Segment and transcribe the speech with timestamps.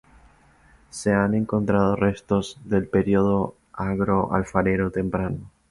[0.89, 5.51] Se han encontrado restos del periodo agroalfarero temprano.